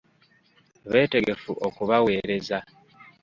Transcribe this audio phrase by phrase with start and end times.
[0.91, 2.59] Beetegefu okubaweereza.